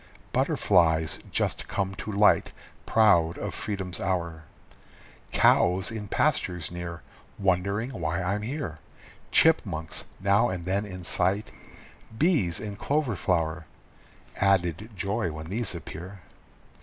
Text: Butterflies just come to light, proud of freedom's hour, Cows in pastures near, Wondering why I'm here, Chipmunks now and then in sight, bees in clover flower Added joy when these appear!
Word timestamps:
Butterflies 0.33 1.19
just 1.31 1.67
come 1.67 1.93
to 1.93 2.11
light, 2.11 2.49
proud 2.87 3.37
of 3.37 3.53
freedom's 3.53 3.99
hour, 4.01 4.45
Cows 5.31 5.91
in 5.91 6.07
pastures 6.07 6.71
near, 6.71 7.03
Wondering 7.37 7.91
why 7.91 8.19
I'm 8.23 8.41
here, 8.41 8.79
Chipmunks 9.31 10.05
now 10.19 10.49
and 10.49 10.65
then 10.65 10.87
in 10.87 11.03
sight, 11.03 11.51
bees 12.17 12.59
in 12.59 12.77
clover 12.77 13.15
flower 13.15 13.67
Added 14.37 14.89
joy 14.95 15.31
when 15.31 15.49
these 15.49 15.75
appear! 15.75 16.21